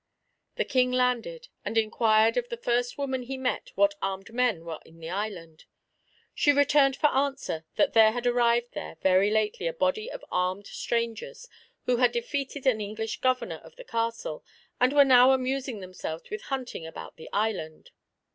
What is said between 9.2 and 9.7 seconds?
lately